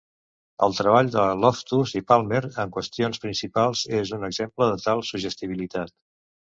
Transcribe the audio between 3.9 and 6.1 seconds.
és un exemple de tal suggestibilitat.